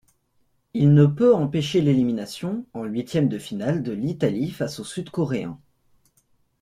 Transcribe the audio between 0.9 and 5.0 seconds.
ne peut empêcher l'élimination en huitièmes de finale de l'Italie face aux